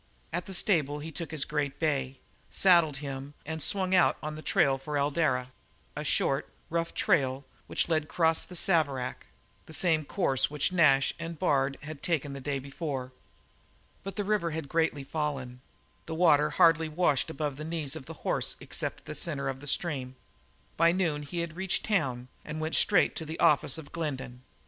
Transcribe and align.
At 0.33 0.47
the 0.47 0.55
stable 0.55 0.97
he 0.97 1.11
took 1.11 1.29
his 1.29 1.45
great 1.45 1.77
bay, 1.77 2.17
saddled 2.49 2.97
him, 3.05 3.35
and 3.45 3.61
swung 3.61 3.93
out 3.93 4.17
on 4.23 4.33
the 4.33 4.41
trail 4.41 4.79
for 4.79 4.97
Eldara, 4.97 5.51
a 5.95 6.03
short, 6.03 6.49
rough 6.71 6.95
trail 6.95 7.45
which 7.67 7.87
led 7.87 8.05
across 8.05 8.43
the 8.43 8.55
Saverack 8.55 9.27
the 9.67 9.75
same 9.75 10.03
course 10.03 10.49
which 10.49 10.71
Nash 10.71 11.13
and 11.19 11.37
Bard 11.37 11.77
had 11.83 12.01
taken 12.01 12.33
the 12.33 12.41
day 12.41 12.57
before. 12.57 13.11
But 14.03 14.15
the 14.15 14.23
river 14.23 14.49
had 14.49 14.67
greatly 14.67 15.03
fallen 15.03 15.61
the 16.07 16.15
water 16.15 16.49
hardly 16.49 16.89
washed 16.89 17.29
above 17.29 17.57
the 17.57 17.63
knees 17.63 17.95
of 17.95 18.07
the 18.07 18.15
horse 18.25 18.55
except 18.59 19.01
in 19.01 19.05
the 19.05 19.13
centre 19.13 19.49
of 19.49 19.59
the 19.59 19.67
stream; 19.67 20.15
by 20.77 20.91
noon 20.91 21.21
he 21.21 21.45
reached 21.45 21.83
the 21.83 21.89
town 21.89 22.27
and 22.43 22.59
went 22.59 22.73
straight 22.73 23.15
for 23.15 23.25
the 23.25 23.37
office 23.39 23.77
of 23.77 23.91
Glendin. 23.91 24.41